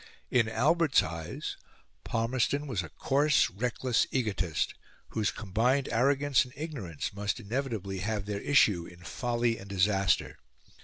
[0.31, 1.57] In Albert's eyes
[2.03, 4.73] Palmerston was a coarse, reckless egotist,
[5.09, 10.39] whose combined arrogance and ignorance must inevitably have their issue in folly and disaster.